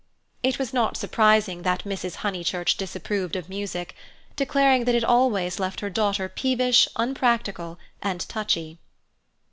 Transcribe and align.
It 0.41 0.57
was 0.57 0.73
not 0.73 0.97
surprising 0.97 1.61
that 1.61 1.83
Mrs. 1.83 2.15
Honeychurch 2.25 2.75
disapproved 2.75 3.35
of 3.35 3.49
music, 3.49 3.95
declaring 4.35 4.85
that 4.85 4.95
it 4.95 5.03
always 5.03 5.59
left 5.59 5.79
her 5.81 5.91
daughter 5.91 6.27
peevish, 6.27 6.87
unpractical, 6.95 7.77
and 8.01 8.19
touchy. 8.27 8.79